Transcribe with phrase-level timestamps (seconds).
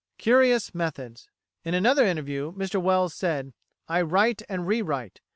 [0.17, 1.29] "[134:A] Curious Methods
[1.63, 3.53] In another interview Mr Wells said,
[3.87, 5.21] "I write and re write.